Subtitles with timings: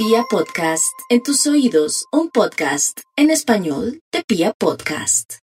[0.00, 5.38] Pia Podcast, en tus oídos, un podcast en español de Pia Podcast.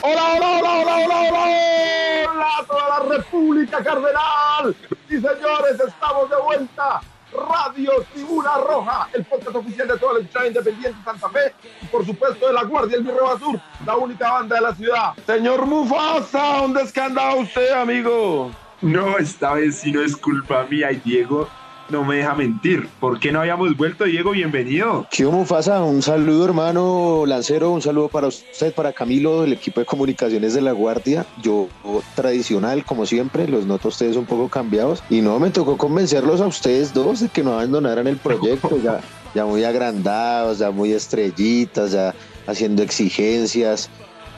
[0.00, 4.74] Hola, hola, hola, hola, hola, hola, hola toda la República Cardenal.
[5.10, 7.02] Sí, señores, estamos de vuelta.
[7.32, 11.86] Radio Tribuna Roja, el podcast oficial de toda la hinchada independiente de Santa Fe y
[11.86, 15.14] por supuesto de la Guardia del Birro Sur, la única banda de la ciudad.
[15.26, 18.50] Señor Mufasa, ¿dónde es que andaba usted, amigo?
[18.82, 21.48] No, esta vez sí no es culpa mía Diego
[21.90, 22.88] no me deja mentir.
[23.00, 24.30] ¿Por qué no habíamos vuelto, Diego?
[24.32, 25.06] Bienvenido.
[25.10, 29.86] Chivo Mufasa, un saludo hermano Lancero, un saludo para usted, para Camilo, del equipo de
[29.86, 31.26] comunicaciones de La Guardia.
[31.42, 31.68] Yo
[32.14, 36.40] tradicional, como siempre, los noto a ustedes un poco cambiados y no me tocó convencerlos
[36.40, 39.00] a ustedes dos de que no abandonaran el proyecto, ya,
[39.34, 42.14] ya muy agrandados, ya muy estrellitas, ya
[42.46, 43.90] haciendo exigencias.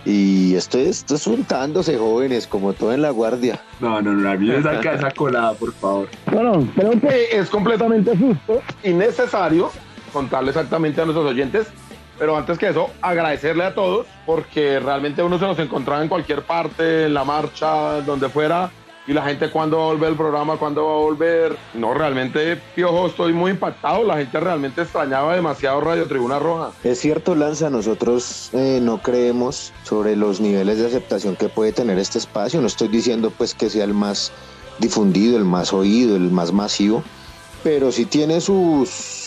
[0.05, 3.61] Y esto es, esto es untándose jóvenes, como todo en la guardia.
[3.81, 6.09] No, no, no, a mí me saca esa colada, por favor.
[6.31, 9.71] Bueno, creo que es completamente justo y necesario
[10.13, 11.69] contarle exactamente a nuestros oyentes.
[12.19, 16.43] Pero antes que eso, agradecerle a todos porque realmente uno se los encontraba en cualquier
[16.43, 18.71] parte, en la marcha, donde fuera.
[19.05, 20.57] Y la gente, ¿cuándo va a volver el programa?
[20.57, 21.57] ¿Cuándo va a volver?
[21.75, 24.05] No, realmente, Piojo, estoy muy impactado.
[24.05, 26.71] La gente realmente extrañaba demasiado Radio Tribuna Roja.
[26.85, 31.99] Es cierto, Lanza, nosotros eh, no creemos sobre los niveles de aceptación que puede tener
[31.99, 32.61] este espacio.
[32.61, 34.31] No estoy diciendo pues que sea el más
[34.79, 37.03] difundido, el más oído, el más masivo,
[37.65, 39.22] pero sí tiene sus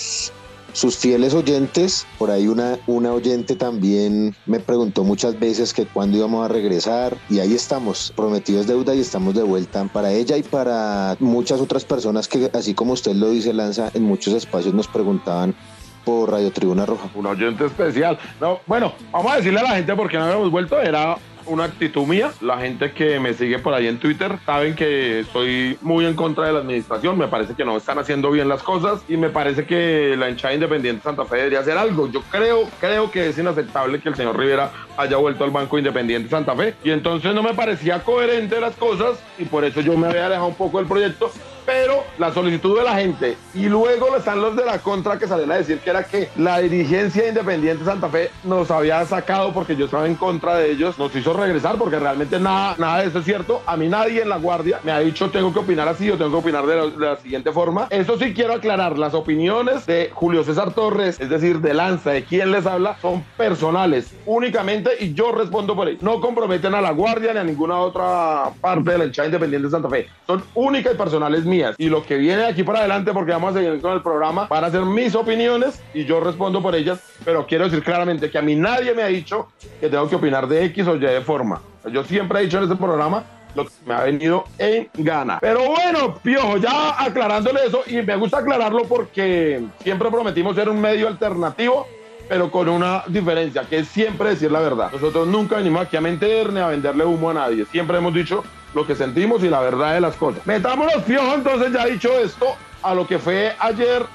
[0.75, 2.05] sus fieles oyentes.
[2.19, 7.17] Por ahí una, una oyente también me preguntó muchas veces que cuándo íbamos a regresar
[7.29, 11.85] y ahí estamos, prometidos deuda y estamos de vuelta para ella y para muchas otras
[11.85, 15.55] personas que, así como usted lo dice, Lanza, en muchos espacios nos preguntaban
[16.03, 17.09] por Radio Tribuna Roja.
[17.15, 18.19] Un oyente especial.
[18.41, 20.79] No, bueno, vamos a decirle a la gente por qué no habíamos vuelto.
[20.79, 22.31] Era una actitud mía.
[22.41, 26.47] La gente que me sigue por ahí en Twitter saben que estoy muy en contra
[26.47, 27.17] de la administración.
[27.17, 30.53] Me parece que no están haciendo bien las cosas y me parece que la hinchada
[30.53, 32.09] independiente Santa Fe debería hacer algo.
[32.11, 36.29] Yo creo, creo que es inaceptable que el señor Rivera haya vuelto al Banco Independiente
[36.29, 40.07] Santa Fe y entonces no me parecía coherente las cosas y por eso yo me
[40.07, 41.31] había alejado un poco del proyecto
[41.65, 45.51] pero la solicitud de la gente y luego están los de la contra que salen
[45.51, 49.85] a decir que era que la dirigencia independiente Santa Fe nos había sacado porque yo
[49.85, 53.25] estaba en contra de ellos, nos hizo regresar porque realmente nada, nada de eso es
[53.25, 53.61] cierto.
[53.65, 56.31] A mí nadie en la guardia me ha dicho tengo que opinar así o tengo
[56.31, 57.87] que opinar de la, de siguiente forma.
[57.89, 62.23] Eso sí quiero aclarar, las opiniones de Julio César Torres, es decir, de Lanza, de
[62.23, 65.99] quien les habla, son personales únicamente y yo respondo por ello.
[66.01, 69.71] No comprometen a la guardia ni a ninguna otra parte de la hinchada independiente de
[69.71, 70.07] Santa Fe.
[70.27, 73.59] Son únicas y personales mías y lo que viene aquí para adelante, porque vamos a
[73.59, 77.45] seguir con el programa, van a ser mis opiniones y yo respondo por ellas, pero
[77.45, 79.47] quiero decir claramente que a mí nadie me ha dicho
[79.79, 81.61] que tengo que opinar de X o Y de forma.
[81.91, 83.23] Yo siempre he dicho en este programa
[83.55, 85.39] lo que me ha venido en gana.
[85.39, 90.81] Pero bueno, Piojo, ya aclarándole eso, y me gusta aclararlo porque siempre prometimos ser un
[90.81, 91.87] medio alternativo
[92.27, 94.91] pero con una diferencia, que es siempre decir la verdad.
[94.91, 97.65] Nosotros nunca venimos aquí a mentir ni a venderle humo a nadie.
[97.65, 98.43] Siempre hemos dicho
[98.75, 100.45] lo que sentimos y la verdad de las cosas.
[100.45, 102.45] Metámonos, Piojo, entonces ya dicho esto,
[102.83, 104.05] a lo que fue ayer,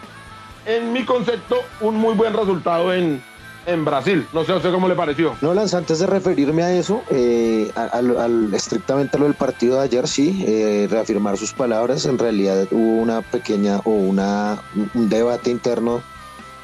[0.66, 3.22] en mi concepto, un muy buen resultado en,
[3.66, 4.26] en Brasil.
[4.32, 5.34] No sé a usted cómo le pareció.
[5.40, 9.78] No, Lanza, antes de referirme a eso, eh, al, al, estrictamente a lo del partido
[9.78, 12.04] de ayer, sí, eh, reafirmar sus palabras.
[12.04, 14.58] En realidad hubo una pequeña o una,
[14.94, 16.02] un debate interno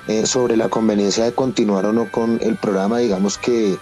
[0.07, 3.77] eh, sobre la conveniencia de continuar o no con el programa, digamos que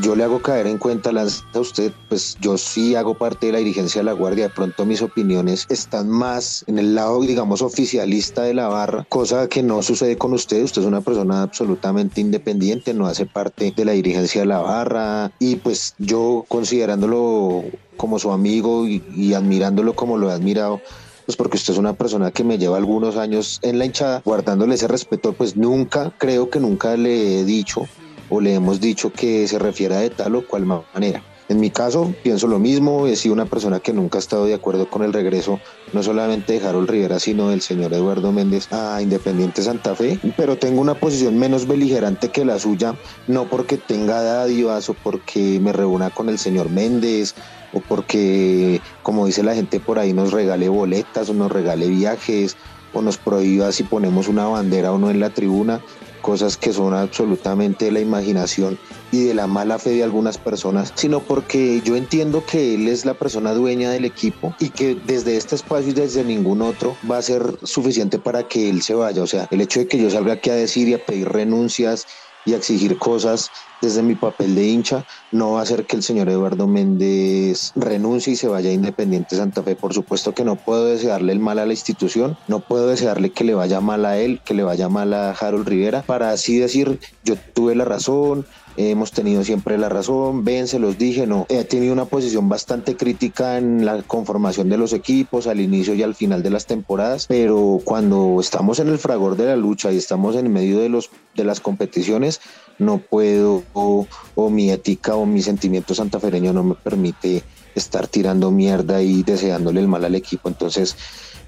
[0.00, 3.58] yo le hago caer en cuenta a usted, pues yo sí hago parte de la
[3.58, 8.42] dirigencia de la Guardia, de pronto mis opiniones están más en el lado, digamos, oficialista
[8.42, 12.92] de la barra, cosa que no sucede con usted, usted es una persona absolutamente independiente,
[12.92, 17.64] no hace parte de la dirigencia de la barra y pues yo considerándolo
[17.96, 20.80] como su amigo y, y admirándolo como lo he admirado,
[21.24, 24.74] pues porque usted es una persona que me lleva algunos años en la hinchada, guardándole
[24.74, 27.88] ese respeto, pues nunca, creo que nunca le he dicho
[28.32, 31.22] o le hemos dicho que se refiera de tal o cual manera.
[31.50, 34.54] En mi caso, pienso lo mismo, he sido una persona que nunca ha estado de
[34.54, 35.60] acuerdo con el regreso,
[35.92, 40.56] no solamente de Harold Rivera, sino del señor Eduardo Méndez a Independiente Santa Fe, pero
[40.56, 42.94] tengo una posición menos beligerante que la suya,
[43.26, 47.34] no porque tenga dádivas o porque me reúna con el señor Méndez
[47.74, 52.56] o porque, como dice la gente por ahí, nos regale boletas o nos regale viajes
[52.94, 55.82] o nos prohíba si ponemos una bandera o no en la tribuna.
[56.22, 58.78] Cosas que son absolutamente de la imaginación
[59.10, 63.04] y de la mala fe de algunas personas, sino porque yo entiendo que él es
[63.04, 67.18] la persona dueña del equipo y que desde este espacio y desde ningún otro va
[67.18, 69.22] a ser suficiente para que él se vaya.
[69.22, 72.06] O sea, el hecho de que yo salga aquí a decir y a pedir renuncias
[72.44, 73.50] y exigir cosas
[73.80, 78.32] desde mi papel de hincha no va a hacer que el señor Eduardo Méndez renuncie
[78.32, 79.74] y se vaya a Independiente Santa Fe.
[79.74, 83.44] Por supuesto que no puedo desearle el mal a la institución, no puedo desearle que
[83.44, 87.00] le vaya mal a él, que le vaya mal a Harold Rivera, para así decir,
[87.24, 88.46] yo tuve la razón,
[88.76, 92.96] hemos tenido siempre la razón, ven, se los dije, no, he tenido una posición bastante
[92.96, 97.26] crítica en la conformación de los equipos al inicio y al final de las temporadas,
[97.26, 101.10] pero cuando estamos en el fragor de la lucha y estamos en medio de, los,
[101.34, 102.40] de las competiciones,
[102.78, 104.06] no puedo, o,
[104.50, 107.42] mi ética o mi sentimiento santafereño no me permite
[107.74, 110.96] estar tirando mierda y deseándole el mal al equipo, entonces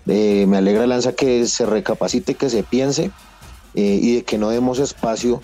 [0.06, 3.10] eh, me alegra Lanza que se recapacite, que se piense
[3.74, 5.40] eh, y de que no demos espacio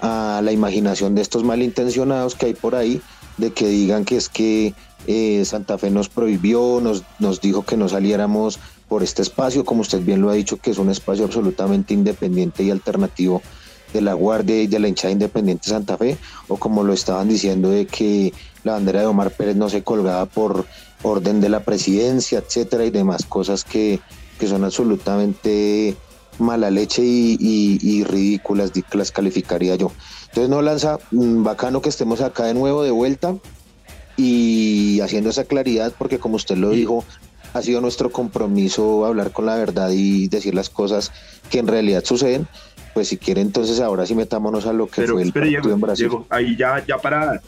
[0.00, 3.00] a la imaginación de estos malintencionados que hay por ahí,
[3.36, 4.74] de que digan que es que
[5.06, 8.58] eh, Santa Fe nos prohibió, nos, nos dijo que no saliéramos
[8.88, 12.62] por este espacio, como usted bien lo ha dicho, que es un espacio absolutamente independiente
[12.62, 13.42] y alternativo
[13.92, 16.18] de la Guardia y de la hinchada independiente Santa Fe,
[16.48, 18.32] o como lo estaban diciendo de que
[18.64, 20.66] la bandera de Omar Pérez no se colgaba por
[21.02, 24.00] orden de la presidencia, etcétera, y demás cosas que,
[24.38, 25.96] que son absolutamente
[26.38, 29.92] mala leche y, ridículas, las calificaría yo.
[30.28, 33.36] Entonces no lanza, mm, bacano que estemos acá de nuevo, de vuelta,
[34.16, 37.04] y haciendo esa claridad, porque como usted lo dijo,
[37.52, 41.12] ha sido nuestro compromiso hablar con la verdad y decir las cosas
[41.50, 42.46] que en realidad suceden.
[42.94, 46.10] Pues si quiere, entonces ahora sí metámonos a lo que fue el partido en Brasil.
[46.30, 47.42] ahí ya, ya para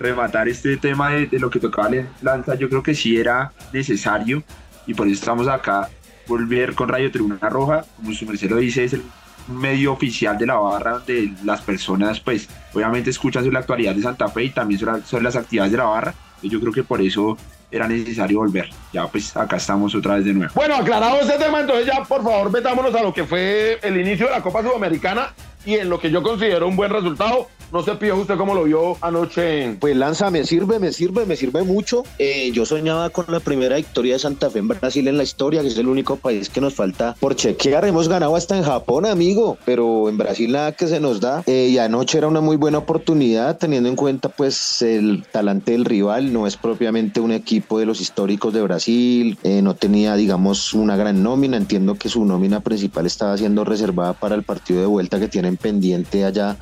[0.00, 1.90] rematar este tema de, de lo que tocaba
[2.22, 4.42] Lanza, yo creo que sí era necesario
[4.86, 5.88] y por eso estamos acá
[6.30, 9.02] volver con Radio Tribuna Roja, como su merced lo dice, es el
[9.48, 14.02] medio oficial de la barra donde las personas pues obviamente escuchan sobre la actualidad de
[14.02, 16.14] Santa Fe y también sobre, las actividades de la barra.
[16.40, 17.36] Y yo creo que por eso
[17.70, 18.70] era necesario volver.
[18.92, 20.52] Ya pues acá estamos otra vez de nuevo.
[20.54, 24.26] Bueno, aclarado ese tema, entonces ya por favor metámonos a lo que fue el inicio
[24.26, 27.94] de la Copa Sudamericana y en lo que yo considero un buen resultado no sé,
[27.94, 29.76] Pío, ¿usted cómo lo vio anoche?
[29.78, 32.02] Pues Lanza, me sirve, me sirve, me sirve mucho.
[32.18, 35.62] Eh, yo soñaba con la primera victoria de Santa Fe en Brasil en la historia,
[35.62, 37.84] que es el único país que nos falta por chequear.
[37.84, 41.44] Hemos ganado hasta en Japón, amigo, pero en Brasil nada que se nos da.
[41.46, 45.84] Eh, y anoche era una muy buena oportunidad, teniendo en cuenta pues el talante del
[45.84, 46.32] rival.
[46.32, 50.96] No es propiamente un equipo de los históricos de Brasil, eh, no tenía, digamos, una
[50.96, 51.56] gran nómina.
[51.56, 56.24] Entiendo que su nómina principal estaba siendo reservada para el partido de vuelta que pendiente
[56.24, 56.56] allá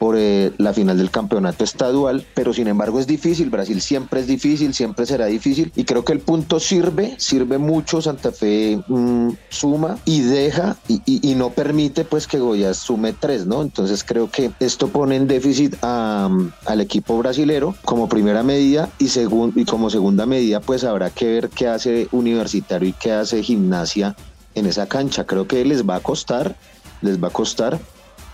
[0.00, 4.26] por eh, la final del campeonato estadual, pero sin embargo es difícil, Brasil siempre es
[4.26, 9.32] difícil, siempre será difícil y creo que el punto sirve, sirve mucho, Santa Fe mm,
[9.50, 13.60] suma y deja y, no permite pues que Goya sume tres, ¿no?
[13.60, 19.10] Entonces creo que esto pone en déficit al equipo brasilero como primera medida y,
[19.54, 24.16] y como segunda medida pues habrá que ver qué hace Universitario y qué hace Gimnasia
[24.54, 26.56] en esa cancha, creo que les va a costar,
[27.02, 27.78] les va a costar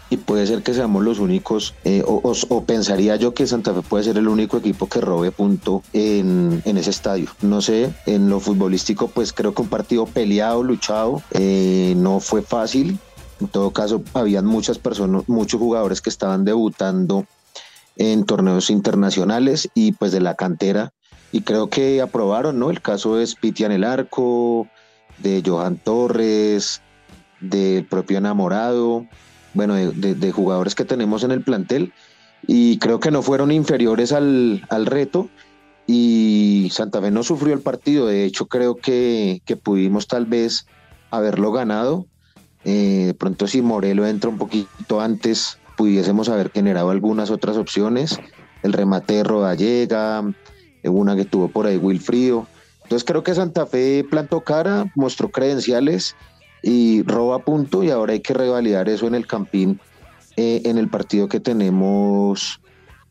[0.09, 4.05] y puede ser que seamos los únicos, eh, o, pensaría yo que Santa Fe puede
[4.05, 7.29] ser el único equipo que robe punto en, ese estadio.
[7.43, 12.43] No sé, en lo futbolístico pues creo que un partido peleado, luchado, eh, no fue
[12.43, 12.99] fácil.
[13.41, 17.27] En todo caso, habían muchas personas, muchos jugadores que estaban debutando
[17.97, 20.93] en torneos internacionales y pues de la cantera
[21.33, 22.71] y creo que aprobaron, ¿no?
[22.71, 24.69] El caso de Spitia en el arco,
[25.19, 26.83] de Johan Torres,
[27.41, 29.07] del propio enamorado,
[29.57, 31.93] bueno, de, jugadores que tenemos en el plantel
[32.47, 35.29] y creo que no fueron inferiores al, reto
[35.87, 40.67] y Santa Fe no sufrió el partido, de hecho creo que, pudimos tal vez
[41.11, 42.07] haberlo ganado,
[42.65, 48.21] eh, de pronto si Morelo entra un poquito antes pudiésemos haber generado algunas otras opciones,
[48.63, 50.23] el remate de Rodallega,
[50.85, 52.47] una que tuvo por ahí Wilfrido,
[52.83, 56.15] entonces creo que Santa Fe plantó cara, mostró credenciales
[56.63, 59.81] y roba punto y ahora hay que revalidar eso en el Campín
[60.37, 62.61] eh, en el partido que tenemos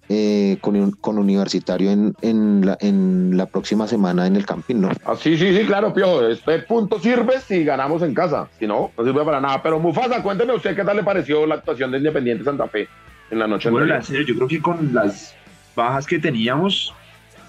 [0.08, 4.92] eh, con, con, Universitario en, en, la, en la próxima semana en el Campín, ¿no?
[5.04, 6.30] Ah, sí, sí, sí, claro, Pio.
[6.30, 8.48] Este punto sirve si ganamos en casa.
[8.60, 9.64] Si no, no sirve para nada.
[9.64, 12.88] Pero Mufasa, cuénteme usted qué tal le pareció la actuación de Independiente Santa Fe
[13.32, 13.72] en la noche.
[13.72, 15.34] Bueno, serio, yo creo que con las
[15.76, 16.94] bajas que teníamos,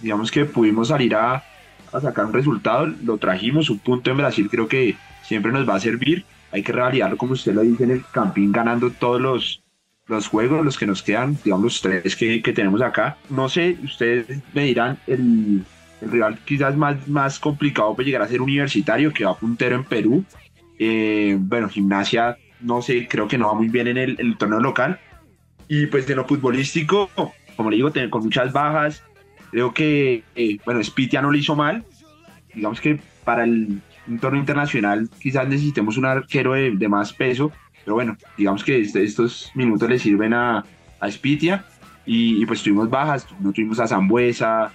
[0.01, 1.45] digamos que pudimos salir a,
[1.93, 2.87] a sacar un resultado.
[3.05, 4.97] Lo trajimos, un punto en Brasil creo que
[5.27, 6.25] siempre nos va a servir.
[6.53, 9.63] Hay que revalidarlo, como usted lo dice, en el campín, ganando todos los,
[10.07, 13.17] los juegos, los que nos quedan, digamos los tres que, que tenemos acá.
[13.29, 15.65] No sé, ustedes me dirán, el,
[16.01, 19.85] el, rival quizás más, más complicado puede llegar a ser Universitario, que va puntero en
[19.85, 20.25] Perú.
[20.79, 24.99] Eh, bueno, Gimnasia no sé, creo que no va muy bien en el, torneo local.
[25.69, 27.11] Y pues en lo futbolístico,
[27.57, 29.03] como le digo, con muchas bajas,
[29.51, 31.85] creo que, eh, bueno, Spitia no lo hizo mal.
[32.55, 33.81] Digamos que para el
[34.21, 37.53] torneo internacional quizás necesitemos un arquero de, más peso,
[37.85, 40.65] pero bueno, digamos que este, estos minutos le sirven a,
[41.01, 41.65] a Spitia
[42.07, 44.71] y, pues tuvimos bajas, no tuvimos a Zambuesa,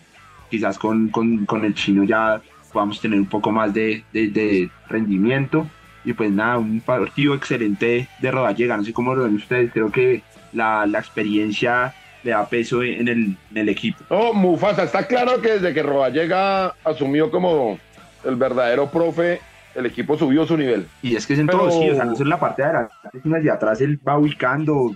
[0.50, 2.42] quizás con, con, con, el chino ya
[2.74, 5.68] podamos tener un poco más de, de, rendimiento.
[6.04, 9.92] Y pues nada, un partido excelente de Rodallega, no sé cómo lo ven ustedes, creo
[9.92, 14.04] que la, la experiencia le da peso en el, en el equipo.
[14.10, 17.80] No, Mufasa, está claro que desde que Rodallega asumió como
[18.24, 19.42] el verdadero profe,
[19.76, 20.88] el equipo subió su nivel.
[21.02, 22.68] Y es que es en todos, sí, o sea, no es en la parte de
[22.70, 24.92] adelante, sino de atrás él va ubicando,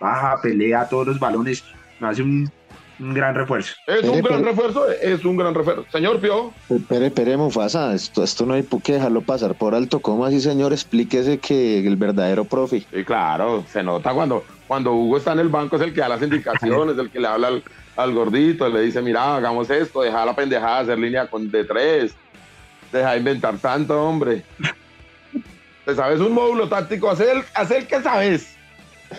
[0.00, 1.64] baja, pelea todos los balones,
[2.00, 2.50] me hace un,
[3.00, 3.74] un gran refuerzo.
[3.86, 5.84] Es un gran refuerzo, es un gran refuerzo.
[5.90, 6.52] Señor Pio.
[6.68, 10.00] Espere, espere, Mufasa, esto, esto no hay por qué dejarlo pasar por alto.
[10.00, 10.72] ¿Cómo así, señor?
[10.72, 12.84] Explíquese que el verdadero profe.
[12.92, 16.08] Sí, claro, se nota cuando, cuando Hugo está en el banco, es el que da
[16.08, 17.60] las indicaciones, el que le habla
[17.96, 22.14] al, gordito, le dice, mira, hagamos esto, deja la pendejada, hacer línea con de tres,
[22.92, 24.42] deja de inventar tanto, hombre.
[25.84, 28.56] Te sabes un módulo táctico, haz el, haz el que sabes.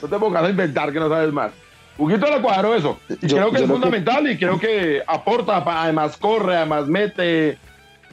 [0.01, 1.51] No te pongas a inventar que no sabes más.
[1.97, 2.99] Huguito le cuadro eso.
[3.09, 7.57] Y creo que es fundamental y creo que aporta, además corre, además mete,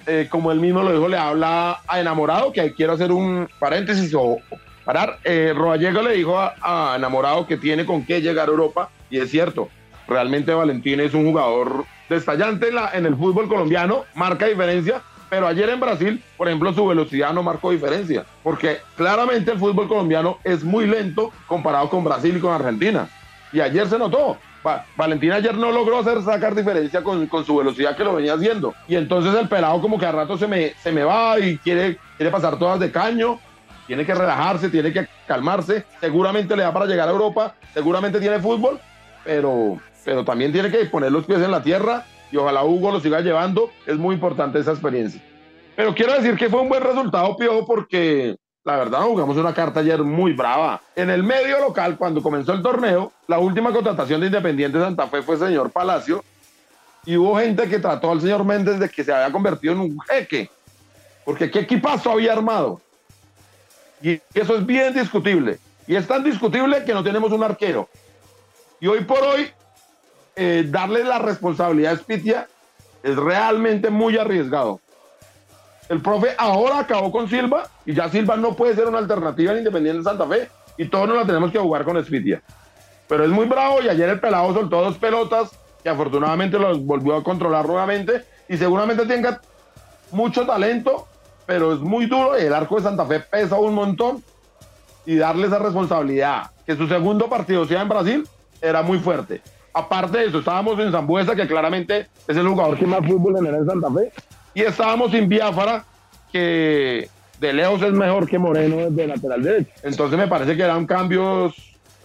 [0.07, 4.13] eh, como él mismo lo dijo, le habla a Enamorado, que quiero hacer un paréntesis
[4.15, 4.39] o
[4.85, 5.19] parar.
[5.23, 9.69] Eh, le dijo a, Enamorado que tiene con qué llegar a Europa y es cierto,
[10.09, 15.47] realmente Valentín es un jugador destallante en, la, en el fútbol colombiano, marca diferencia, pero
[15.47, 20.39] ayer en Brasil, por ejemplo, su velocidad no marcó diferencia, porque claramente el fútbol colombiano
[20.45, 23.09] es muy lento comparado con Brasil y con Argentina.
[23.53, 24.39] Y ayer se notó.
[24.97, 28.75] Valentín ayer no logró hacer sacar diferencia con, su velocidad que lo venía haciendo.
[28.89, 31.99] Y entonces el pelado como que a rato se me, se me va y quiere,
[32.17, 33.39] quiere pasar todas de caño.
[33.87, 35.85] Tiene que relajarse, tiene que calmarse.
[36.01, 37.55] Seguramente le da para llegar a Europa.
[37.73, 38.81] Seguramente tiene fútbol.
[39.25, 42.05] Pero, pero también tiene que poner los pies en la tierra.
[42.31, 43.71] Y ojalá Hugo lo siga llevando.
[43.87, 45.23] Es muy importante esa experiencia.
[45.75, 49.79] Pero quiero decir que fue un buen resultado, Piojo, porque la verdad, jugamos una carta
[49.79, 50.83] ayer muy brava.
[50.97, 55.23] En el medio local, cuando comenzó el torneo, la última contratación de Independiente Santa Fe
[55.23, 56.25] fue señor Palacio.
[57.05, 60.01] Y hubo gente que trató al señor Méndez de que se había convertido en un
[60.01, 60.51] jeque.
[61.25, 62.81] Porque qué equipazo había armado.
[64.03, 65.61] Y eso es bien discutible.
[65.87, 67.89] Y es tan discutible que no tenemos un arquero.
[68.81, 69.49] Y hoy por hoy,
[70.37, 72.47] eh, darle la responsabilidad a Spitia
[73.03, 74.81] es realmente muy arriesgado.
[75.89, 79.59] El profe ahora acabó con Silva y ya Silva no puede ser una alternativa en
[79.59, 82.43] Independiente Santa Fe y todos nos la tenemos que jugar con Spitia.
[83.09, 85.51] Pero es muy bravo y ayer el pelado soltó dos pelotas
[85.83, 89.41] que afortunadamente los volvió a controlar nuevamente y seguramente tenga
[90.11, 91.07] mucho talento,
[91.47, 94.23] pero es muy duro y el arco de Santa Fe pesa un montón
[95.07, 98.29] y darle esa responsabilidad, que su segundo partido sea en Brasil,
[98.61, 99.41] era muy fuerte.
[99.77, 103.59] Aparte de eso, estábamos en Zambuesa, que claramente es el jugador que más fútbol genera
[103.59, 104.11] en Santa Fe,
[104.55, 105.85] y estábamos sin Biafara,
[106.33, 109.71] que de lejos es mejor que Moreno de lateral derecho.
[109.83, 111.55] Entonces me parece que eran cambios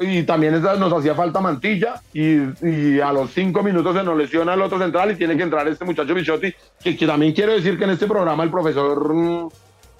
[0.01, 4.62] y también nos hacía falta mantilla y, a los cinco minutos se nos lesiona el
[4.63, 7.92] otro central y tiene que entrar este muchacho Bichotti, que, también quiero decir que en
[7.92, 9.48] este programa el profesor mm,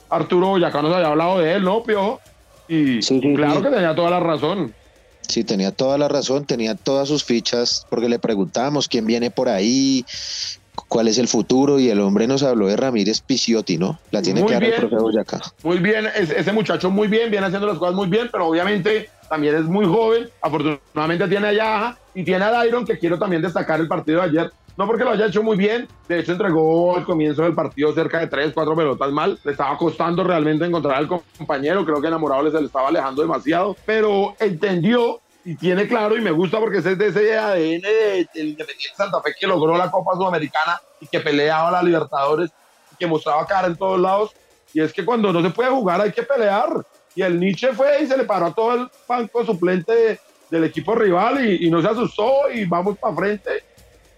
[0.10, 2.20] Arturo Boyacá nos había hablado de él, ¿no, Piojo?
[2.68, 3.00] Y
[3.34, 4.74] claro que tenía toda la razón.
[5.32, 9.48] Sí, tenía toda la razón, tenía todas sus fichas, porque le preguntábamos quién viene por
[9.48, 10.06] ahí,
[10.90, 13.98] cuál es el futuro y el hombre nos habló de Ramírez Pisciotti, ¿no?
[14.12, 15.40] La tiene que dar el profe Boyacá.
[15.64, 19.56] Muy bien, ese muchacho muy bien, viene haciendo las cosas muy bien, pero obviamente también
[19.56, 20.30] es muy joven.
[20.42, 24.28] Afortunadamente tiene a Yaja y tiene a Dairon, que quiero también destacar el partido de
[24.28, 24.52] ayer.
[24.78, 28.20] No porque lo haya hecho muy bien, de hecho entregó al comienzo del partido cerca
[28.20, 29.38] de tres, cuatro pelotas mal.
[29.44, 33.76] Le estaba costando realmente encontrar al compañero, creo que enamorado se le estaba alejando demasiado,
[33.86, 37.82] pero entendió y tiene claro y me gusta porque es de ese ADN
[38.34, 42.52] del Independiente Santa Fe que logró la Copa Sudamericana y que peleaba la Libertadores
[42.94, 44.32] y que mostraba cara en todos lados.
[44.74, 46.70] Y es que cuando no se puede jugar hay que pelear.
[47.16, 50.96] Y el Nietzsche fue y se le paró a todo el banco suplente del equipo
[50.96, 53.71] rival y, y no se asustó y vamos para frente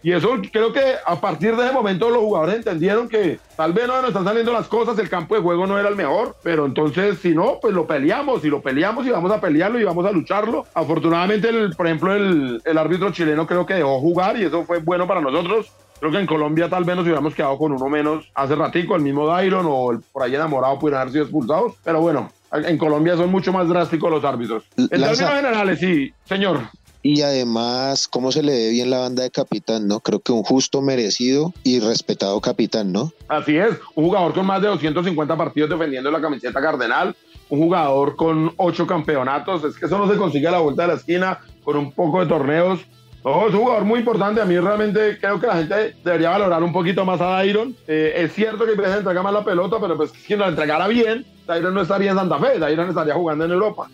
[0.04, 3.88] y eso creo que a partir de ese momento los jugadores entendieron que tal vez
[3.88, 6.66] no nos están saliendo las cosas, el campo de juego no era el mejor, pero
[6.66, 10.06] entonces si no, pues lo peleamos y lo peleamos y vamos a pelearlo y vamos
[10.06, 10.66] a lucharlo.
[10.74, 14.80] Afortunadamente, el, por ejemplo, el, el árbitro chileno creo que dejó jugar y eso fue
[14.80, 15.72] bueno para nosotros.
[16.02, 19.04] Creo que en Colombia tal vez nos hubiéramos quedado con uno menos hace ratico, el
[19.04, 21.76] mismo Dairon o el por ahí enamorado pudieran haber sido expulsados.
[21.82, 24.66] Pero bueno, en Colombia son mucho más drásticos los árbitros.
[24.76, 26.60] En términos generales, sí, señor
[27.04, 30.00] y además cómo se le ve bien la banda de capitán, ¿no?
[30.00, 33.12] Creo que un justo, merecido y respetado capitán, ¿no?
[33.28, 37.16] Así es, un jugador con más de 250 partidos defendiendo la camiseta cardenal,
[37.50, 40.88] un jugador con ocho campeonatos, es que eso no se consigue a la vuelta de
[40.88, 42.80] la esquina, con un poco de torneos.
[43.24, 44.42] No, es un jugador muy importante.
[44.42, 47.74] A mí realmente creo que la gente debería valorar un poquito más a Dairon.
[47.88, 51.26] Eh, es cierto que Pérez entrega más la pelota, pero pues si lo entregara bien,
[51.48, 53.90] Dairon no estaría en Santa Fe, Dairon estaría jugando en Europa.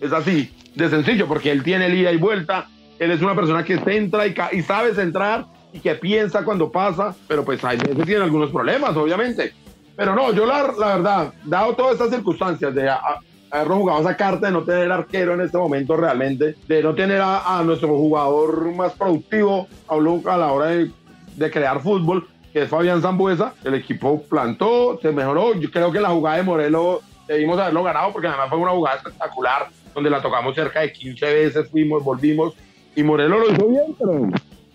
[0.00, 2.68] Es así, de sencillo, porque él tiene el ida y vuelta.
[2.98, 7.14] Él es una persona que centra y, y sabe centrar y que piensa cuando pasa,
[7.26, 9.54] pero pues hay veces tiene algunos problemas, obviamente.
[9.96, 14.46] Pero no, yo la, la verdad, dado todas estas circunstancias de haber jugado esa carta
[14.46, 18.92] de no tener arquero en este momento realmente, de no tener a, nuestro jugador más
[18.92, 19.96] productivo a
[20.36, 20.90] la hora de,
[21.36, 25.54] de, crear fútbol, que es Fabián Zambuesa, el equipo plantó, se mejoró.
[25.54, 28.96] Yo creo que la jugada de Morelos debimos haberlo ganado porque además fue una jugada
[28.96, 32.54] espectacular donde la tocamos cerca de 15 veces, fuimos, volvimos
[32.94, 34.28] y Morelos lo hizo bien, pero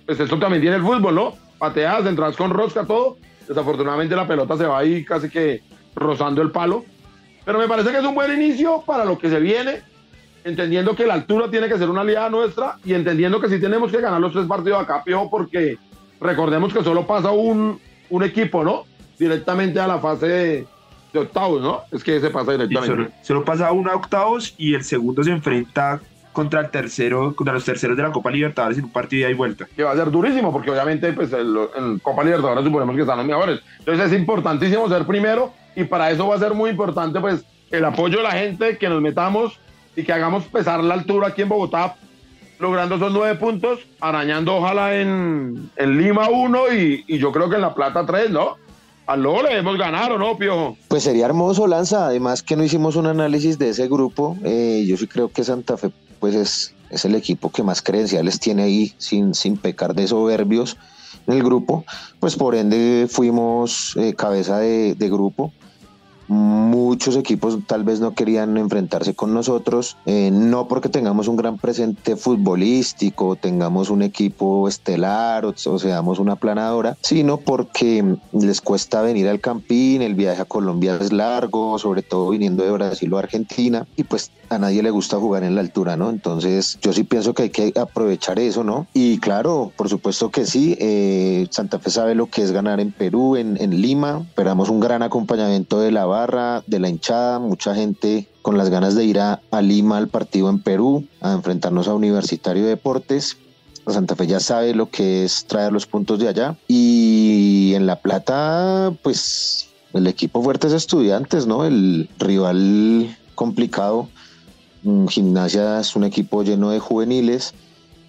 [0.05, 1.35] pues eso también tiene el fútbol, ¿no?
[1.57, 3.17] Pateadas, entradas con rosca, todo.
[3.47, 5.61] Desafortunadamente la pelota se va ahí casi que
[5.95, 6.83] rozando el palo
[7.47, 9.81] pero me parece que es un buen inicio para lo que se viene,
[10.43, 13.89] entendiendo que la altura tiene que ser una aliada nuestra y entendiendo que sí tenemos
[13.89, 15.77] que ganar los tres partidos acá, Piojo, porque
[16.19, 18.83] recordemos que solo pasa un, un equipo, ¿no?
[19.17, 20.67] Directamente a la fase
[21.19, 21.81] de, octavos, ¿no?
[21.91, 23.13] Es que se pasa directamente.
[23.21, 25.99] Solo, pasa uno a octavos y el segundo se enfrenta
[26.33, 29.31] contra el tercero, contra los terceros de la Copa Libertadores en un partido de ida
[29.31, 29.67] y vuelta.
[29.75, 33.25] Que va a ser durísimo, porque obviamente pues en Copa Libertadores suponemos que están los
[33.25, 33.59] mejores.
[33.79, 37.83] Entonces es importantísimo ser primero y para eso va a ser muy importante pues el
[37.85, 39.59] apoyo de la gente, que nos metamos
[39.95, 41.95] y que hagamos pesar la altura aquí en Bogotá,
[42.59, 47.55] logrando esos nueve puntos, arañando ojalá en, en Lima uno y, y, yo creo que
[47.55, 48.57] en La Plata tres, ¿no?
[49.07, 50.77] Al luego le debemos ganar o no, Piojo.
[50.89, 52.07] Pues sería hermoso, Lanza.
[52.07, 54.37] Además que no hicimos un análisis de ese grupo.
[54.43, 58.39] Eh, yo sí creo que Santa Fe pues es, es el equipo que más credenciales
[58.39, 60.77] tiene ahí, sin, sin pecar de soberbios
[61.25, 61.85] en el grupo.
[62.19, 65.53] Pues por ende fuimos eh, cabeza de grupo
[66.27, 71.57] muchos equipos tal vez no querían enfrentarse con nosotros, eh, no porque tengamos un gran
[71.57, 79.27] presente futbolístico, tengamos un equipo estelar o, seamos una planadora, sino porque les cuesta venir
[79.27, 83.87] al Campín, el viaje a Colombia es largo, sobre todo viniendo de Brasil o Argentina,
[83.95, 86.09] y pues a nadie le gusta jugar en la altura, ¿no?
[86.09, 88.87] Entonces yo sí pienso que hay que aprovechar eso, ¿no?
[88.93, 92.91] Y claro, por supuesto que sí, eh, Santa Fe sabe lo que es ganar en
[92.91, 97.75] Perú, en, en Lima, esperamos un gran acompañamiento de la barra, de la hinchada, mucha
[97.75, 101.93] gente con las ganas de ir a, Lima al partido en Perú, a enfrentarnos a
[101.93, 103.37] Universitario de Deportes.
[103.87, 106.57] Santa Fe ya sabe lo que es traer los puntos de allá.
[106.67, 111.65] Y en La Plata, pues el equipo fuerte es Estudiantes, ¿no?
[111.65, 114.09] El rival complicado.
[114.83, 117.53] Mm, Gimnasia es un equipo lleno de juveniles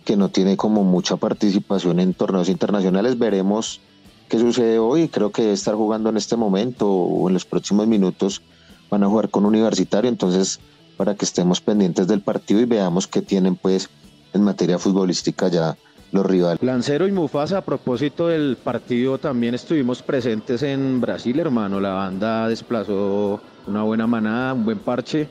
[0.05, 3.19] que no tiene como mucha participación en torneos internacionales.
[3.19, 3.81] Veremos
[4.29, 5.09] qué sucede hoy.
[5.09, 8.43] Creo que estar jugando en este momento o en los próximos minutos
[8.91, 10.61] van a jugar con Universitario, entonces
[10.97, 13.89] para que estemos pendientes del partido y veamos qué tienen pues
[14.33, 15.77] en materia futbolística ya
[16.11, 16.63] los rivales.
[16.63, 21.81] Lancero y Mufasa, a propósito del partido, también estuvimos presentes en Brasil, hermano.
[21.81, 25.29] La banda desplazó una buena manada, un buen parche.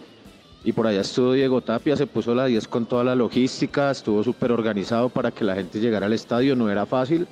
[0.63, 4.23] Y por allá estuvo Diego Tapia, se puso la 10 con toda la logística, estuvo
[4.23, 7.27] súper organizado para que la gente llegara al estadio, no era fácil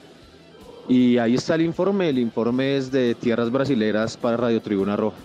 [0.88, 5.17] y ahí está el informe, el informe es de Tierras Brasileras para Radio Tribuna Roja.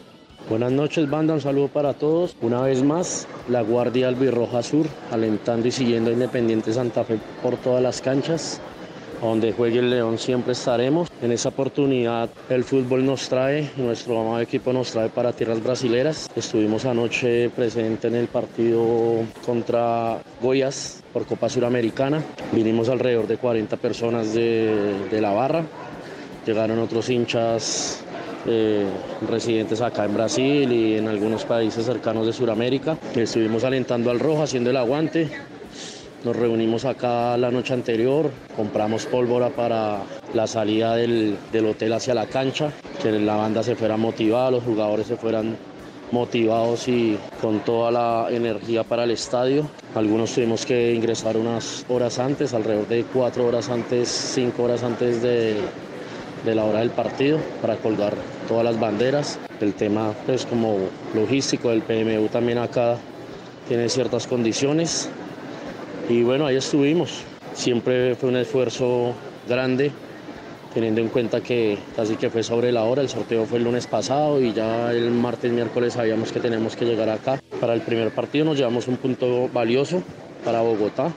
[0.48, 2.36] Buenas noches, banda, un saludo para todos.
[2.40, 7.56] Una vez más, la Guardia Albirroja Sur, alentando y siguiendo a Independiente Santa Fe por
[7.56, 8.60] todas las canchas
[9.20, 11.08] donde juegue el León siempre estaremos.
[11.22, 16.28] En esa oportunidad el fútbol nos trae, nuestro amado equipo nos trae para tierras brasileras.
[16.34, 22.22] Estuvimos anoche presente en el partido contra Goyas por Copa Suramericana.
[22.52, 25.64] Vinimos alrededor de 40 personas de, la barra.
[26.46, 28.02] Llegaron otros hinchas
[28.46, 28.86] eh,
[29.28, 32.96] residentes acá en Brasil y en algunos países cercanos de Sudamérica.
[33.14, 35.28] Estuvimos alentando al rojo, haciendo el aguante.
[36.22, 40.00] Nos reunimos acá la noche anterior, compramos pólvora para
[40.34, 45.06] la salida del, hotel hacia la cancha, que la banda se fuera motivada, los jugadores
[45.06, 45.56] se fueran
[46.12, 49.66] motivados y con toda la energía para el estadio.
[49.94, 55.22] Algunos tuvimos que ingresar unas horas antes, alrededor de cuatro horas antes, cinco horas antes
[55.22, 55.56] de,
[56.44, 58.12] de la hora del partido para colgar
[58.46, 59.38] todas las banderas.
[59.58, 60.76] El tema pues como
[61.14, 62.98] logístico del PMU también acá
[63.68, 65.08] tiene ciertas condiciones
[66.10, 67.22] y bueno, ahí estuvimos.
[67.54, 69.14] Siempre fue un esfuerzo
[69.48, 69.92] grande,
[70.74, 73.02] teniendo en cuenta que casi que fue sobre la hora.
[73.02, 76.84] El sorteo fue el lunes pasado y ya el martes, miércoles sabíamos que tenemos que
[76.84, 77.40] llegar acá.
[77.60, 80.02] Para el primer partido nos llevamos un punto valioso
[80.44, 81.12] para Bogotá.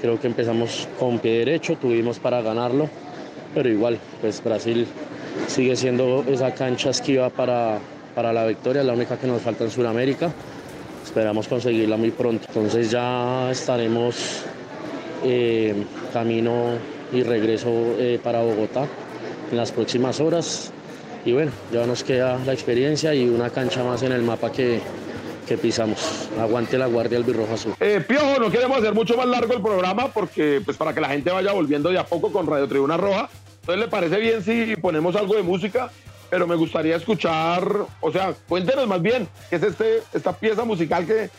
[0.00, 2.88] Creo que empezamos con pie derecho, tuvimos para ganarlo,
[3.54, 4.86] pero igual, pues Brasil
[5.48, 7.78] sigue siendo esa cancha esquiva para,
[8.14, 10.32] para la victoria, la única que nos falta en Sudamérica.
[11.18, 12.44] Esperamos conseguirla muy pronto.
[12.46, 14.44] Entonces ya estaremos
[15.24, 15.74] eh,
[16.12, 16.78] camino
[17.12, 18.86] y regreso eh, para Bogotá
[19.50, 20.70] en las próximas horas.
[21.24, 24.80] Y bueno, ya nos queda la experiencia y una cancha más en el mapa que,
[25.48, 26.28] que pisamos.
[26.38, 27.74] Aguante la Guardia Albirroja Azul.
[27.80, 31.08] Eh, Piojo, no queremos hacer mucho más largo el programa porque, pues, para que la
[31.08, 33.28] gente vaya volviendo de a poco con Radio Tribuna Roja.
[33.62, 35.90] Entonces, ¿le parece bien si ponemos algo de música?
[36.30, 37.66] Pero me gustaría escuchar,
[38.00, 41.30] o sea, cuéntenos más bien, ¿qué es este, esta pieza musical que,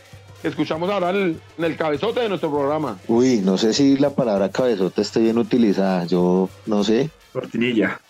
[0.42, 2.98] que escuchamos ahora en el, cabezote de nuestro programa?
[3.08, 7.12] Uy, no sé si la palabra cabezote esté bien utilizada, yo no sé.
[7.34, 8.02] Cortinilla.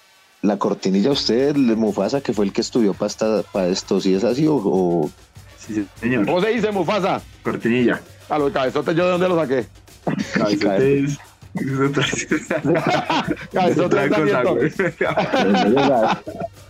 [0.41, 5.11] La cortinilla, usted, Mufasa, que fue el que estudió para, esto, si es así o
[5.59, 6.25] Sí, señor.
[6.25, 7.21] ¿Cómo se dice, Mufasa?
[7.43, 8.01] Cortinilla.
[8.29, 9.67] A los cabezotes, ¿yo de dónde lo saqué?
[10.33, 11.17] Cabezotes.
[13.51, 14.11] Cabezotes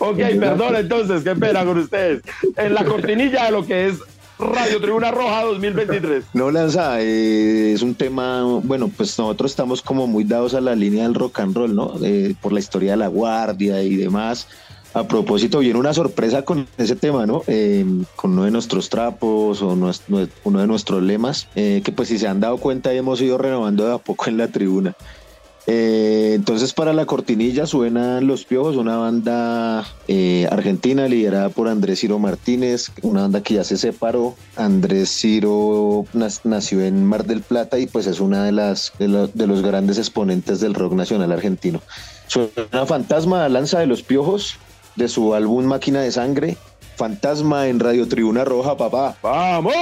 [0.00, 2.22] ok, perdón, entonces, qué pena con ustedes.
[2.56, 3.96] En la cortinilla de lo que es
[4.38, 6.24] Radio Tribuna Roja 2023.
[6.34, 10.74] No, Lanza, eh, es un tema, bueno, pues nosotros estamos como muy dados a la
[10.74, 11.94] línea del rock and roll, ¿no?
[12.02, 14.46] Eh, por la historia de la guardia y demás.
[14.96, 17.42] A propósito, viene una sorpresa con ese tema, ¿no?
[17.48, 17.84] Eh,
[18.16, 22.26] con uno de nuestros trapos o uno de nuestros lemas, eh, que pues si se
[22.26, 24.96] han dado cuenta hemos ido renovando de a poco en la tribuna.
[25.66, 29.80] Eh, entonces para la cortinilla suenan Los Piojos, una banda
[30.50, 34.34] argentina liderada por Andrés Ciro Martínez, una banda que ya se separó.
[34.56, 36.04] Andrés Ciro
[36.44, 39.08] nació en Mar del Plata y pues es una de las de,
[39.46, 41.80] los grandes exponentes del rock nacional argentino.
[42.26, 44.58] Suena Fantasma, Lanza de los Piojos,
[44.96, 46.56] de su álbum Máquina de Sangre,
[46.96, 49.16] Fantasma en Radio Tribuna Roja, papá.
[49.22, 49.74] ¡Vamos!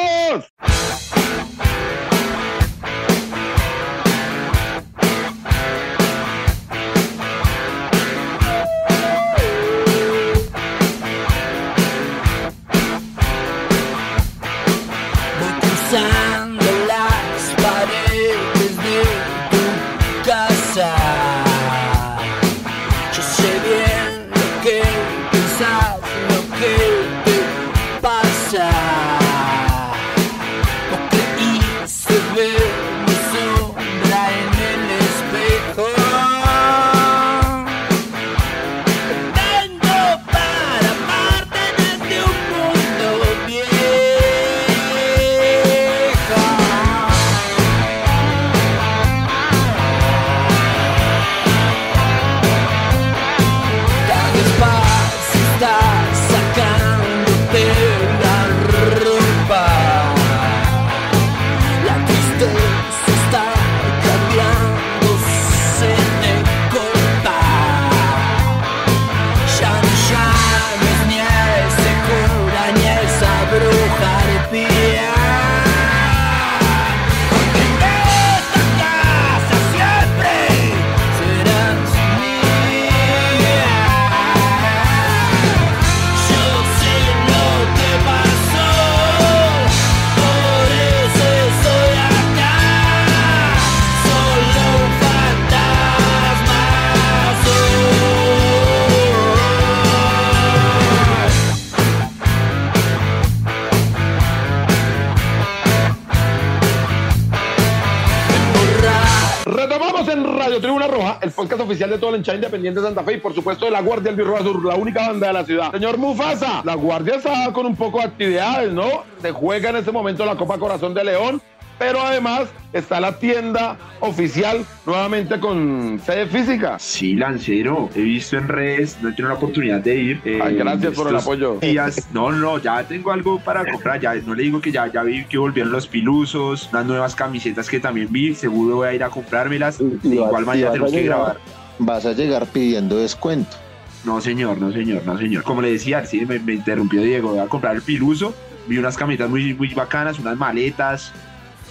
[111.64, 114.11] Oficial de todo el hinchada independiente de Santa Fe y por supuesto de la Guardia
[114.11, 115.70] Albirroja Sur, la única banda de la ciudad.
[115.70, 119.04] Señor Mufasa, la Guardia está con un poco de actividades, ¿no?
[119.20, 121.42] Se juega en este momento la Copa Corazón de León,
[121.78, 126.78] pero además está la tienda oficial nuevamente con sede física.
[126.78, 130.20] Sí, Lancero, he visto en redes, no he tenido la oportunidad de ir.
[130.24, 131.58] Eh, gracias por el apoyo.
[131.60, 132.08] Días.
[132.14, 135.24] No, no, ya tengo algo para comprar, ya no le digo que ya, ya vi
[135.24, 139.08] que volvieron los pilusos, unas nuevas camisetas que también vi, seguro voy a ir a
[139.08, 139.78] comprármelas.
[139.78, 141.38] de igual manera tenemos que grabar
[141.78, 143.56] vas a llegar pidiendo descuento.
[144.04, 145.44] No, señor, no, señor, no, señor.
[145.44, 148.34] Como le decía, sí, me, interrumpió Diego, voy a comprar el piluso.
[148.66, 151.12] Vi unas camisetas muy, muy bacanas, unas maletas.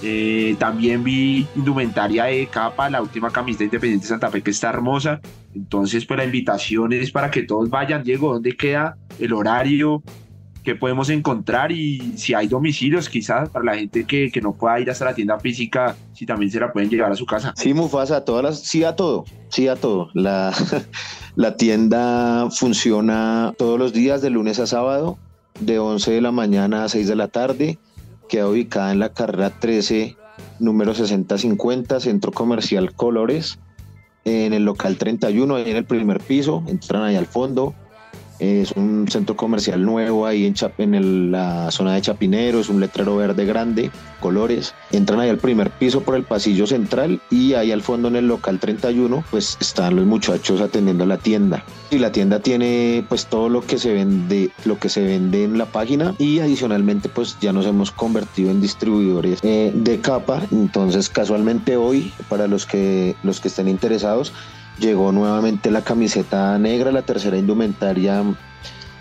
[0.03, 5.21] Eh, también vi indumentaria de capa, la última camiseta Independiente Santa Fe que está hermosa.
[5.55, 8.03] Entonces, pues la invitación es para que todos vayan.
[8.03, 10.03] Diego, ¿dónde queda el horario?
[10.63, 11.71] ¿Qué podemos encontrar?
[11.71, 15.15] Y si hay domicilios, quizás para la gente que, que no pueda ir hasta la
[15.15, 17.53] tienda física, si también se la pueden llevar a su casa.
[17.55, 20.09] Sí, Mufasa, todas las, sí a todo sí a todo.
[20.13, 20.51] La,
[21.35, 25.17] la tienda funciona todos los días de lunes a sábado,
[25.59, 27.77] de 11 de la mañana a 6 de la tarde.
[28.33, 30.17] Queda ubicada en la carrera 13,
[30.57, 33.59] número 6050, Centro Comercial Colores,
[34.25, 36.63] en el local 31, ahí en el primer piso.
[36.65, 37.75] Entran ahí al fondo.
[38.39, 42.79] Es un centro comercial nuevo ahí en, Chap en la zona de Chapinero, es un
[42.79, 44.73] letrero verde grande, colores.
[44.91, 48.27] Entran ahí al primer piso por el pasillo central y ahí al fondo en el
[48.27, 51.63] local 31 pues están los muchachos atendiendo la tienda.
[51.91, 55.57] Y la tienda tiene pues todo lo que se vende, lo que se vende en
[55.57, 60.41] la página y adicionalmente pues ya nos hemos convertido en distribuidores eh, de capa.
[60.51, 64.33] Entonces casualmente hoy para los que los que estén interesados
[64.79, 68.23] llegó nuevamente la camiseta negra, la tercera indumentaria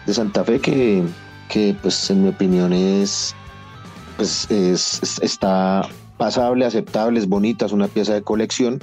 [0.06, 1.02] de Santa Fe que,
[1.48, 3.34] que pues en mi opinión es
[4.16, 8.80] pues es, es- está pasable, aceptable, es bonita, es una pieza de colección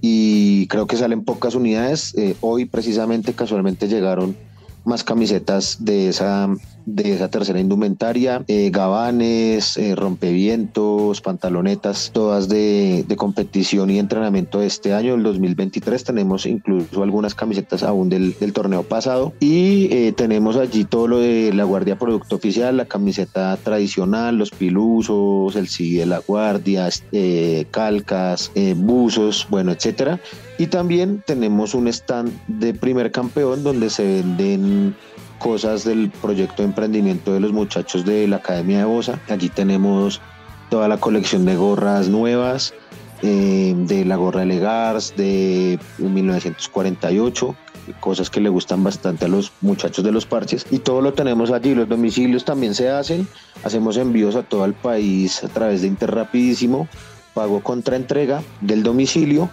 [0.00, 2.14] y creo que salen pocas unidades.
[2.16, 4.36] Eh, hoy precisamente casualmente llegaron
[4.84, 6.48] más camisetas de esa,
[6.86, 14.60] de esa tercera indumentaria, eh, gabanes, eh, rompevientos, pantalonetas, todas de, de competición y entrenamiento
[14.60, 16.04] de este año, el 2023.
[16.04, 21.52] Tenemos incluso algunas camisetas aún del, torneo pasado y eh, tenemos allí todo lo de
[21.52, 27.66] la Guardia Producto Oficial, la camiseta tradicional, los pilusos, el CD de la Guardia, eh,
[27.70, 30.20] calcas, eh, buzos, bueno, etcétera.
[30.58, 34.96] Y también tenemos un stand de primer campeón donde se venden
[35.38, 39.20] cosas del proyecto de emprendimiento de los muchachos de la Academia de Bosa.
[39.28, 40.20] Allí tenemos
[40.68, 42.74] toda la colección de gorras nuevas,
[43.22, 47.56] eh, de la gorra de Legars de 1948,
[48.00, 50.66] cosas que le gustan bastante a los muchachos de los parches.
[50.70, 51.74] Y todo lo tenemos allí.
[51.74, 53.26] Los domicilios también se hacen.
[53.64, 56.88] Hacemos envíos a todo el país a través de Interrapidísimo,
[57.34, 59.48] pago contra entrega del domicilio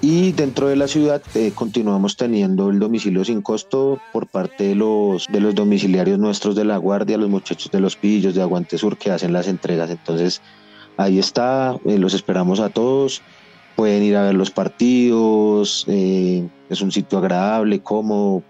[0.00, 4.74] y dentro de la ciudad eh, continuamos teniendo el domicilio sin costo por parte de
[4.74, 8.78] los, de los domiciliarios nuestros de la Guardia, los muchachos de los Pillos, de Aguante
[8.78, 9.90] Sur que hacen las entregas.
[9.90, 10.40] Entonces
[10.96, 13.22] ahí está, eh, los esperamos a todos.
[13.74, 18.42] Pueden ir a ver los partidos, eh, es un sitio agradable, cómodo,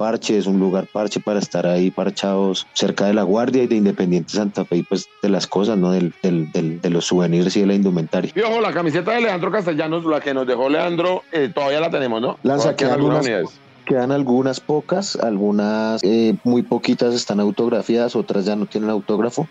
[0.00, 3.76] parche, es un lugar parche para estar ahí parchados cerca de la Guardia y de
[3.76, 5.92] Independiente Santa Fe y pues de las cosas, ¿no?
[5.92, 8.32] Del, del, del, de los souvenirs y de la indumentaria.
[8.34, 11.90] Y ojo, la camiseta de Leandro Castellanos, la que nos dejó Leandro, eh, todavía la
[11.90, 12.38] tenemos, ¿no?
[12.42, 13.50] Quedan algunas unas- unidades.
[13.84, 19.48] Quedan algunas pocas, algunas eh, muy poquitas están autografiadas, otras ya no tienen autógrafo,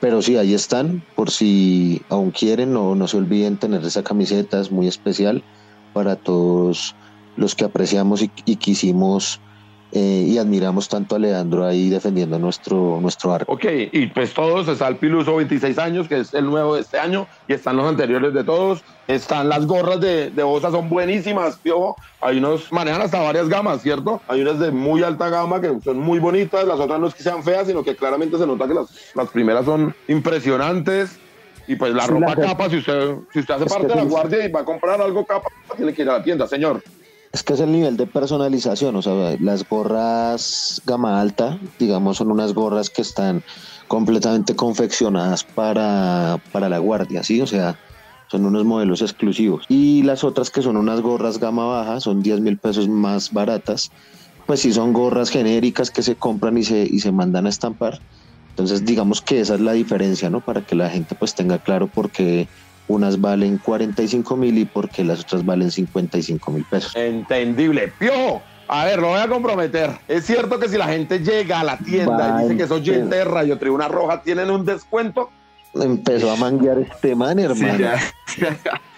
[0.00, 4.58] pero sí, ahí están, por si aún quieren o no se olviden tener esa camiseta,
[4.58, 5.42] es muy especial
[5.92, 6.94] para todos
[7.36, 9.40] los que apreciamos y, y quisimos
[9.92, 13.52] eh, y admiramos tanto a Leandro ahí defendiendo nuestro, nuestro arco.
[13.52, 16.98] Ok, y pues todos, está el Piluso 26 años, que es el nuevo de este
[16.98, 18.82] año, y están los anteriores de todos.
[19.06, 21.96] Están las gorras de, de Bosa, son buenísimas, piojo.
[22.20, 24.22] Hay unos, manejan hasta varias gamas, ¿cierto?
[24.28, 27.22] Hay unas de muy alta gama que son muy bonitas, las otras no es que
[27.22, 31.18] sean feas, sino que claramente se nota que las, las primeras son impresionantes.
[31.66, 33.94] Y pues la Sí, ropa la- capa, si usted, si usted hace Es parte de
[33.94, 36.82] la guardia y va a comprar algo capa, tiene que ir a la tienda, señor.
[37.32, 42.30] Es que es el nivel de personalización, o sea, las gorras gama alta, digamos, son
[42.30, 43.42] unas gorras que están
[43.88, 47.40] completamente confeccionadas para, para la guardia, ¿sí?
[47.40, 47.78] O sea,
[48.30, 49.64] son unos modelos exclusivos.
[49.68, 53.90] Y las otras que son unas gorras gama baja, son 10 mil pesos más baratas,
[54.46, 58.00] pues sí son gorras genéricas que se compran y se, y se mandan a estampar.
[58.50, 60.42] Entonces, digamos que esa es la diferencia, ¿no?
[60.42, 62.48] Para que la gente pues tenga claro por qué
[62.92, 66.94] unas valen 45 mil y por qué las otras valen 55 mil pesos.
[66.94, 67.92] Entendible.
[67.98, 69.90] Piojo, a ver, lo voy a comprometer.
[70.08, 73.16] Es cierto que si la gente llega a la tienda y dice que es oyente
[73.16, 75.30] de Radio Tribuna Roja, ¿tienen un descuento?
[75.74, 77.86] Empezó a manguear este man, Sí, hermano.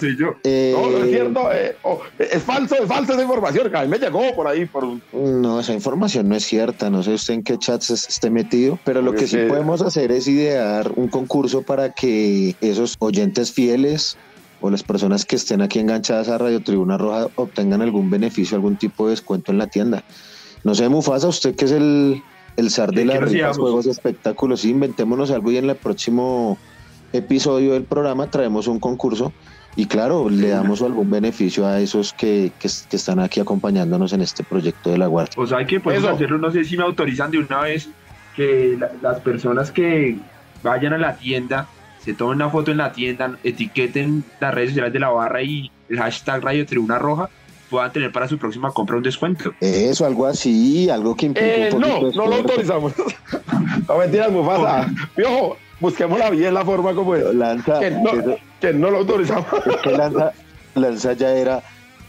[0.00, 0.34] soy yo.
[0.44, 1.52] Eh, No, no es cierto.
[1.52, 4.66] eh, oh, es falso, es falsa esa información que a mí me llegó por ahí.
[4.66, 6.90] Por, No, esa información no es cierta.
[6.90, 9.46] No sé usted en qué chats es- esté metido, pero lo Porque que sí se-
[9.46, 14.16] podemos hacer es idear un concurso para que esos oyentes fieles
[14.60, 18.76] o las personas que estén aquí enganchadas a Radio Tribuna Roja obtengan algún beneficio, algún
[18.76, 20.04] tipo de descuento en la tienda.
[20.62, 22.22] No sé, Mufasa, usted que es el,
[22.56, 26.56] el zar de ¿Qué- las juegos y espectáculos, sí, inventémonos algo y en el próximo
[27.18, 29.32] episodio del programa traemos un concurso
[29.76, 34.20] y claro, le damos algún beneficio a esos que, que, que están aquí acompañándonos en
[34.20, 35.34] este proyecto de la Guardia.
[35.36, 36.14] O sea, que podemos Eso.
[36.14, 37.88] hacerlo, no sé si me autorizan de una vez
[38.36, 40.16] que la- las personas que
[40.62, 41.66] vayan a la tienda,
[42.04, 45.70] se tomen una foto en la tienda, etiqueten las redes sociales de la barra y
[45.88, 47.28] el hashtag Radio Tribuna Roja,
[47.70, 49.52] puedan tener para su próxima compra un descuento.
[49.60, 52.92] Eso, algo así, algo que implique Eh, un no, no lo autorizamos.
[53.88, 54.88] no mentiras, Mufasa.
[55.16, 57.34] Piojo, busquémosla bien la forma como es.
[57.34, 59.46] Lanza, Que no, eso- que no lo autorizamos.
[59.66, 60.32] es que Lanza,
[60.74, 61.62] Lanza ya era,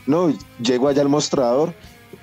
[0.07, 1.73] no, llego allá al mostrador,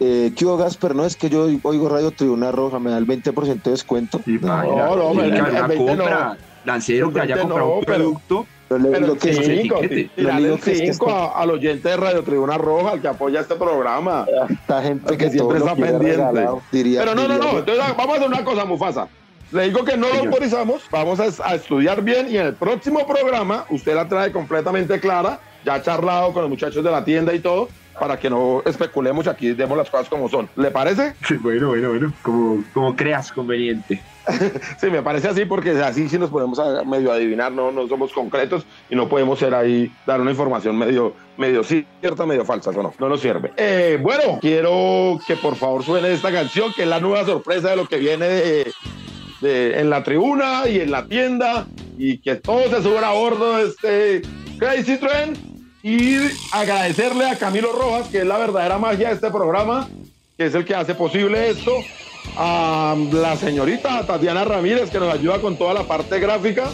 [0.00, 0.94] eh, ¿qué hubo, Gasper?
[0.94, 4.20] No, es que yo oigo Radio Tribuna Roja, me da el 20% de descuento.
[4.24, 6.36] Sí, No, no, tiene me- que me- compra.
[6.64, 8.46] Lancero que haya No, comprado un pero- producto.
[8.70, 9.74] Le Pero digo que es que- cinco,
[10.16, 13.08] Lo digo que es que cinco a- al oyente de Radio Tribuna Roja, al que
[13.08, 14.24] apoya este programa.
[14.48, 16.16] esta gente Porque que siempre todo lo está pendiente.
[16.16, 17.52] regalado, diría- Pero no, no, diría no.
[17.52, 17.58] yo.
[17.58, 19.08] Entonces vamos a hacer una cosa, Mufasa.
[19.52, 23.06] Le digo que no lo autorizamos, vamos a, a estudiar bien y en el próximo
[23.06, 27.34] programa usted la trae completamente clara, ya ha charlado con los muchachos de la tienda
[27.34, 30.48] y todo, para que no especulemos aquí, demos las cosas como son.
[30.56, 31.14] ¿Le parece?
[31.42, 32.12] Bueno, bueno, bueno.
[32.22, 34.02] Como, como creas conveniente.
[34.78, 38.64] Sí, me parece así porque así sí nos podemos medio adivinar, no, no somos concretos
[38.88, 42.94] y no podemos ser ahí, dar una información medio, medio cierta, medio falsa, eso no,
[42.98, 43.52] no nos sirve.
[43.56, 47.76] Eh, bueno, quiero que por favor suene esta canción, que es la nueva sorpresa de
[47.76, 48.72] lo que viene de,
[49.42, 51.66] de- en la tribuna y en la tienda
[51.98, 54.22] y que todos se suban a bordo de este
[54.58, 55.36] Crazy Trend
[55.82, 56.16] y
[56.52, 59.88] agradecerle a Camilo Rojas, que es la verdadera magia de este programa,
[60.38, 61.72] que es el que hace posible esto,
[62.36, 66.70] a la señorita Tatiana Ramírez, que nos ayuda con toda la parte gráfica,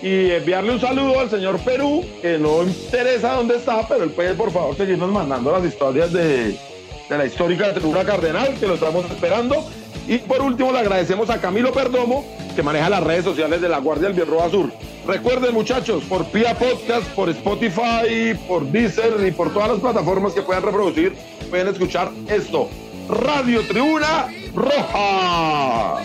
[0.00, 4.32] y enviarle un saludo al señor Perú, que no interesa dónde está, pero él puede
[4.34, 6.56] por favor seguirnos mandando las historias de,
[7.08, 9.68] de la histórica Tribuna Cardenal, que lo estamos esperando.
[10.08, 12.24] Y por último le agradecemos a Camilo Perdomo,
[12.56, 14.72] que maneja las redes sociales de la Guardia del Bielroa Sur.
[15.06, 20.40] Recuerden muchachos, por Pia Podcast, por Spotify, por Deezer y por todas las plataformas que
[20.40, 21.14] puedan reproducir,
[21.50, 22.70] pueden escuchar esto.
[23.08, 26.02] Radio Tribuna Roja.